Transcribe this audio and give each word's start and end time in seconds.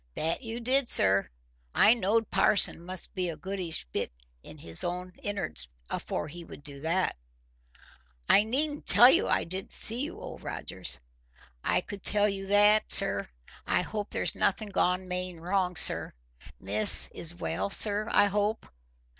"That 0.15 0.41
you 0.41 0.59
did, 0.59 0.89
sir. 0.89 1.29
I 1.75 1.93
knowed 1.93 2.31
parson 2.31 2.81
must 2.83 3.13
be 3.13 3.29
a 3.29 3.37
goodish 3.37 3.85
bit 3.91 4.11
in 4.41 4.57
his 4.57 4.83
own 4.83 5.13
in'ards 5.21 5.67
afore 5.91 6.27
he 6.27 6.43
would 6.43 6.63
do 6.63 6.81
that." 6.81 7.15
"I 8.27 8.43
needn't 8.43 8.87
tell 8.87 9.11
you 9.11 9.27
I 9.27 9.43
didn't 9.43 9.73
see 9.73 10.01
you, 10.01 10.19
Old 10.19 10.41
Rogers." 10.41 10.97
"I 11.63 11.81
could 11.81 12.01
tell 12.01 12.27
you 12.27 12.47
that, 12.47 12.91
sir. 12.91 13.29
I 13.67 13.83
hope 13.83 14.09
there's 14.09 14.33
nothing 14.33 14.69
gone 14.69 15.07
main 15.07 15.39
wrong, 15.39 15.75
sir. 15.75 16.13
Miss 16.59 17.07
is 17.13 17.35
well, 17.35 17.69
sir, 17.69 18.07
I 18.11 18.25
hope?" 18.25 18.65